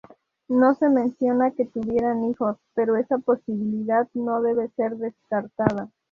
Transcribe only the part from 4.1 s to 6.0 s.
no debe ser descartada.